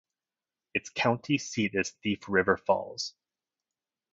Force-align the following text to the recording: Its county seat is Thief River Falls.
Its 0.73 0.89
county 0.89 1.37
seat 1.37 1.75
is 1.75 1.91
Thief 2.01 2.27
River 2.27 2.57
Falls. 2.57 3.13